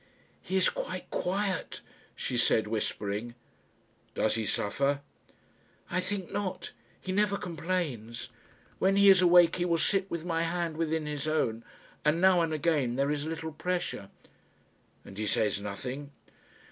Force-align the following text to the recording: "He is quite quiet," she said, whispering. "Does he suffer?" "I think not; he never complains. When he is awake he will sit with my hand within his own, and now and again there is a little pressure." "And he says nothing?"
"He 0.41 0.57
is 0.57 0.67
quite 0.67 1.07
quiet," 1.11 1.81
she 2.15 2.35
said, 2.35 2.65
whispering. 2.65 3.35
"Does 4.15 4.33
he 4.33 4.47
suffer?" 4.47 5.01
"I 5.91 5.99
think 5.99 6.31
not; 6.31 6.71
he 6.99 7.11
never 7.11 7.37
complains. 7.37 8.31
When 8.79 8.95
he 8.95 9.11
is 9.11 9.21
awake 9.21 9.57
he 9.57 9.65
will 9.65 9.77
sit 9.77 10.09
with 10.09 10.25
my 10.25 10.41
hand 10.41 10.75
within 10.75 11.05
his 11.05 11.27
own, 11.27 11.63
and 12.03 12.19
now 12.19 12.41
and 12.41 12.51
again 12.51 12.95
there 12.95 13.11
is 13.11 13.27
a 13.27 13.29
little 13.29 13.51
pressure." 13.53 14.09
"And 15.05 15.19
he 15.19 15.27
says 15.27 15.61
nothing?" 15.61 16.09